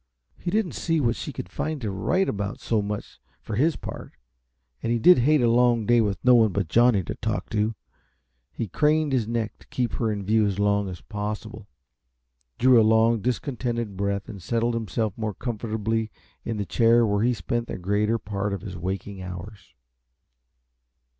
[0.39, 4.13] He didn't see what she could find to write about so much, for his part.
[4.81, 7.75] And he did hate a long day with no one but Johnny to talk to.
[8.51, 11.67] He craned his neck to keep her in view as long as possible,
[12.57, 16.09] drew a long, discontented breath and settled himself more comfortably
[16.43, 19.75] in the chair where he spent the greater part of his waking hours.